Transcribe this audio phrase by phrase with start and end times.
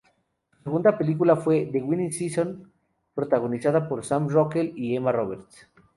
[0.57, 2.71] Su segunda película fue "The Winning Season",
[3.13, 5.69] protagonizada por Sam Rockwell y Emma Roberts.